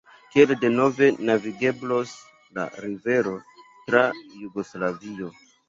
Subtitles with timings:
[0.35, 2.15] Tiel denove navigeblos
[2.59, 3.37] la rivero
[3.85, 5.33] tra Jugoslavio.